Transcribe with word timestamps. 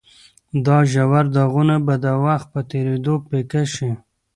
دا 0.65 0.77
ژور 0.91 1.25
داغونه 1.35 1.75
به 1.85 1.95
د 2.03 2.05
وخت 2.25 2.47
په 2.53 2.61
تېرېدو 2.71 3.13
پیکه 3.29 3.63
شي. 3.73 3.91